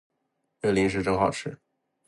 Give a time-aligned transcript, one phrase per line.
[0.59, 1.59] 这个零食真好吃